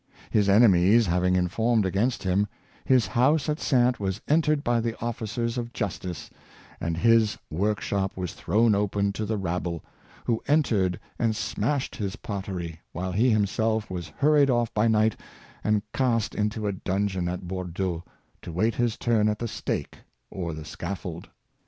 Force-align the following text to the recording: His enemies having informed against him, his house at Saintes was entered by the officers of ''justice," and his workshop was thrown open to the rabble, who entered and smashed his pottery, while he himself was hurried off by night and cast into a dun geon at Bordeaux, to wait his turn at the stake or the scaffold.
His 0.31 0.49
enemies 0.49 1.05
having 1.05 1.35
informed 1.35 1.85
against 1.85 2.23
him, 2.23 2.47
his 2.83 3.05
house 3.05 3.47
at 3.47 3.59
Saintes 3.59 3.99
was 3.99 4.19
entered 4.27 4.63
by 4.63 4.79
the 4.81 4.99
officers 4.99 5.59
of 5.59 5.71
''justice," 5.73 6.31
and 6.79 6.97
his 6.97 7.37
workshop 7.51 8.17
was 8.17 8.33
thrown 8.33 8.73
open 8.73 9.13
to 9.13 9.25
the 9.27 9.37
rabble, 9.37 9.83
who 10.25 10.41
entered 10.47 10.99
and 11.19 11.35
smashed 11.35 11.97
his 11.97 12.15
pottery, 12.15 12.79
while 12.93 13.11
he 13.11 13.29
himself 13.29 13.91
was 13.91 14.07
hurried 14.17 14.49
off 14.49 14.73
by 14.73 14.87
night 14.87 15.17
and 15.63 15.83
cast 15.93 16.33
into 16.33 16.65
a 16.65 16.71
dun 16.73 17.07
geon 17.07 17.31
at 17.31 17.47
Bordeaux, 17.47 18.03
to 18.41 18.51
wait 18.51 18.73
his 18.73 18.97
turn 18.97 19.29
at 19.29 19.37
the 19.37 19.47
stake 19.47 19.99
or 20.31 20.51
the 20.55 20.65
scaffold. 20.65 21.29